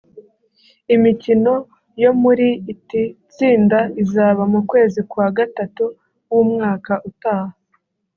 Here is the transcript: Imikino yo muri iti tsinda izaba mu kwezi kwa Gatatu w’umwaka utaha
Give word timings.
Imikino 0.95 1.53
yo 2.03 2.11
muri 2.21 2.47
iti 2.73 3.01
tsinda 3.31 3.79
izaba 4.03 4.43
mu 4.53 4.61
kwezi 4.69 4.99
kwa 5.09 5.27
Gatatu 5.37 5.83
w’umwaka 6.33 6.93
utaha 7.09 7.53